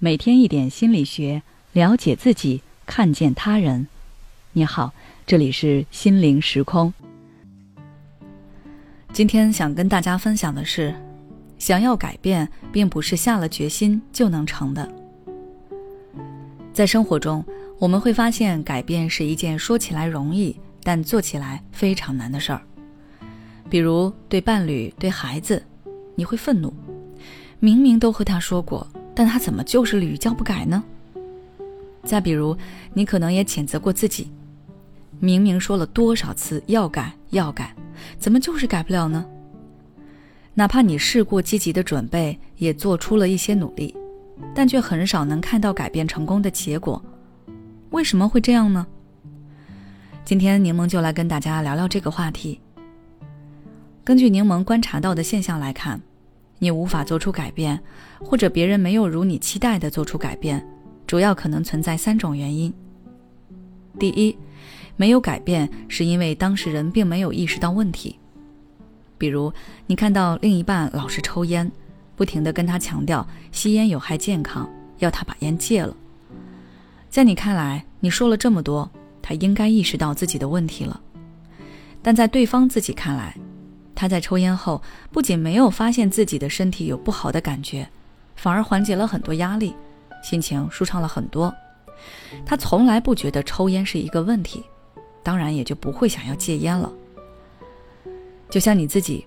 [0.00, 3.88] 每天一点心理学，了解自己，看见他人。
[4.52, 4.92] 你好，
[5.26, 6.94] 这里是心灵时空。
[9.12, 10.94] 今天想跟大家分享的是，
[11.58, 14.88] 想要改变，并不是下了决心就能成的。
[16.72, 17.44] 在生活中，
[17.80, 20.54] 我们会发现，改变是一件说起来容易，
[20.84, 22.62] 但做起来非常难的事儿。
[23.68, 25.60] 比如对伴侣、对孩子，
[26.14, 26.72] 你会愤怒，
[27.58, 28.86] 明明都和他说过。
[29.18, 30.80] 但他怎么就是屡教不改呢？
[32.04, 32.56] 再比如，
[32.94, 34.30] 你可能也谴责过自己，
[35.18, 37.74] 明明说了多少次要改要改，
[38.16, 39.26] 怎么就是改不了呢？
[40.54, 43.92] 哪怕你试过积极的准备，也做出了一些努力，
[44.54, 47.04] 但却很少能看到改变成功的结果，
[47.90, 48.86] 为什么会这样呢？
[50.24, 52.60] 今天柠檬就来跟大家聊聊这个话题。
[54.04, 56.00] 根据柠檬观察到的现象来看。
[56.58, 57.78] 你无法做出改变，
[58.20, 60.66] 或者别人没有如你期待的做出改变，
[61.06, 62.72] 主要可能存在三种原因。
[63.98, 64.36] 第一，
[64.96, 68.18] 没有改变是因为当事人并没有意识到问题。
[69.16, 69.52] 比如，
[69.86, 71.70] 你看到另一半老是抽烟，
[72.14, 75.96] 不停地跟他强调吸烟有害健康，要他把烟戒了。
[77.08, 78.88] 在你看来，你说了这么多，
[79.22, 81.00] 他应该意识到自己的问题了。
[82.00, 83.36] 但在对方自己看来，
[83.98, 87.88] 他在抽烟后，不仅没有发现自己的身体有不好的感觉，
[88.36, 89.74] 反而缓解了很多压力，
[90.22, 91.52] 心情舒畅了很多。
[92.46, 94.62] 他从来不觉得抽烟是一个问题，
[95.24, 96.92] 当然也就不会想要戒烟了。
[98.48, 99.26] 就像你自己，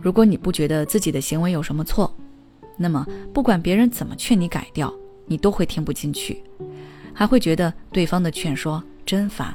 [0.00, 2.14] 如果你不觉得自己的行为有什么错，
[2.76, 4.94] 那么不管别人怎么劝你改掉，
[5.26, 6.40] 你都会听不进去，
[7.12, 9.52] 还会觉得对方的劝说真烦。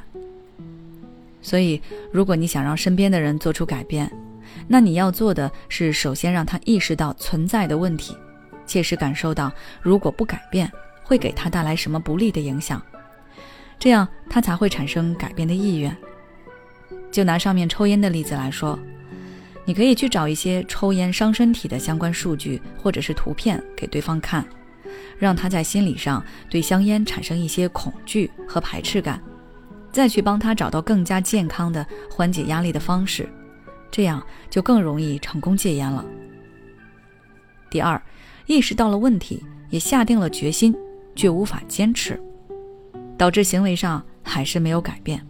[1.40, 1.80] 所以，
[2.12, 4.12] 如果你想让身边的人做出改变，
[4.68, 8.16] 那你要做的是，首先让他意识到存在的问题，
[8.66, 10.70] 切实感受到如果不改变
[11.02, 12.80] 会给他带来什么不利的影响，
[13.78, 15.96] 这样他才会产生改变的意愿。
[17.10, 18.78] 就拿上面抽烟的例子来说，
[19.64, 24.46] 你可以去找一些抽烟伤身体的相关数据或者是图片给对方看，
[25.18, 29.20] 让他在心理上对香烟产生一些恐惧和排斥感，
[29.90, 33.28] 再去帮他找到更加健康的缓解压力的方式。
[33.90, 36.04] 这样就更容易成功戒烟了。
[37.70, 38.00] 第二，
[38.46, 40.74] 意识到了问题，也下定了决心，
[41.14, 42.20] 却无法坚持，
[43.16, 45.24] 导致行为上还是没有改变。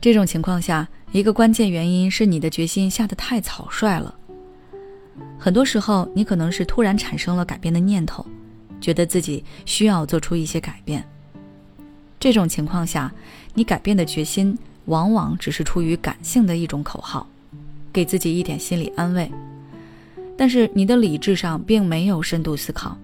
[0.00, 4.14] 这种情况下，一个关键原因是你的决心下得太草率了。
[5.38, 8.24] 很多时候，你可能是突然产生了改变的念头，
[8.80, 11.04] 觉得自己需要做出一些改变。
[12.20, 13.12] 这种情况下，
[13.54, 14.56] 你改变的决心。
[14.86, 17.26] 往往只是出于感性的一种口号，
[17.92, 19.30] 给自己一点心理安慰，
[20.36, 22.96] 但是你的理智上并没有深度思考。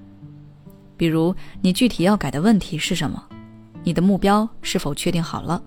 [0.96, 3.24] 比如，你具体要改的问题是什么？
[3.82, 5.62] 你的目标是否确定好了？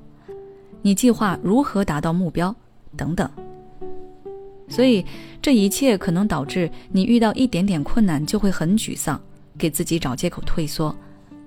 [0.84, 2.56] 你计划如何达到目标？
[2.96, 3.28] 等等。
[4.70, 5.04] 所以，
[5.42, 9.20] 这一切可能导致你遇到一点点困难就会很沮丧，
[9.58, 10.96] 给自己找借口退缩，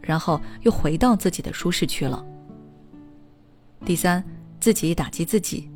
[0.03, 2.25] 然后又回到自己的舒适区了。
[3.85, 4.25] 第三。
[4.61, 5.69] 自己打击自己，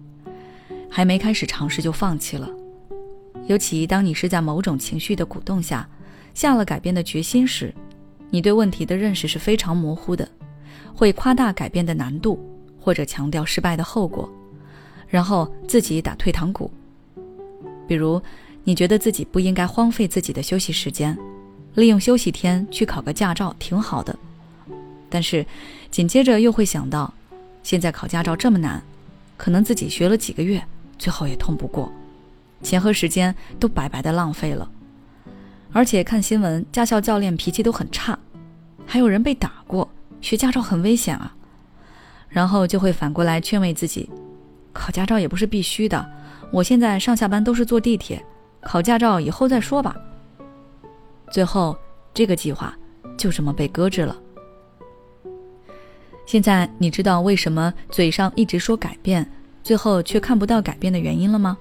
[0.88, 2.48] 还没开始尝试就放弃了。
[3.46, 5.88] 尤其当你是在某种情绪的鼓动下，
[6.34, 7.74] 下了改变的决心时，
[8.30, 10.28] 你对问题的认识是非常模糊的，
[10.94, 12.38] 会夸大改变的难度，
[12.80, 14.28] 或者强调失败的后果，
[15.08, 16.70] 然后自己打退堂鼓。
[17.88, 18.22] 比如，
[18.62, 21.18] 你觉得自己不应该荒废自己的休息时间，
[21.74, 24.16] 利用休息天去考个驾照挺好的，
[25.08, 25.44] 但是
[25.90, 27.12] 紧接着又会想到。
[27.62, 28.82] 现在考驾照这么难，
[29.36, 30.64] 可能自己学了几个月，
[30.98, 31.92] 最后也通不过，
[32.62, 34.68] 钱和时间都白白的浪费了。
[35.72, 38.18] 而且看新闻，驾校教练脾气都很差，
[38.86, 39.88] 还有人被打过。
[40.20, 41.34] 学驾照很危险啊。
[42.28, 44.08] 然后就会反过来劝慰自己，
[44.72, 46.10] 考驾照也不是必须的。
[46.52, 48.24] 我现在上下班都是坐地铁，
[48.62, 49.96] 考驾照以后再说吧。
[51.30, 51.76] 最后，
[52.12, 52.76] 这个计划
[53.16, 54.16] 就这么被搁置了。
[56.30, 59.28] 现在你知道为什么嘴上一直说改变，
[59.64, 61.58] 最后却看不到改变的原因了吗？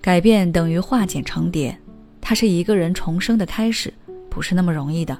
[0.00, 1.76] 改变等于化茧成蝶，
[2.20, 3.92] 它是一个人重生的开始，
[4.30, 5.18] 不是那么容易的。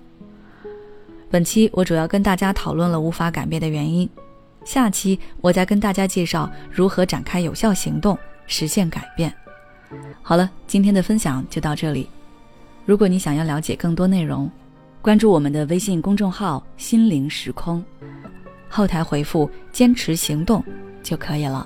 [1.29, 4.09] 本期我主要跟大家讨论了无法改变的原因，
[4.65, 8.17] 下期我再跟大家介绍如何展开有效行动
[8.47, 9.35] 实现改变。
[10.23, 12.09] 好了，今天的分享就到这里。
[12.85, 14.49] 如果你想要了解更多内容，
[15.07, 17.81] 关注我们的微信公众号“心灵时空”。
[18.69, 20.61] 后台回复“坚持行动”
[21.01, 21.65] 就可以了。